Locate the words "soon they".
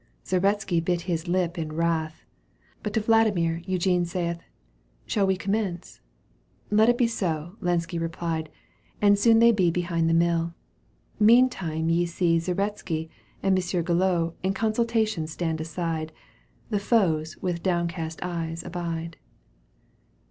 9.19-9.51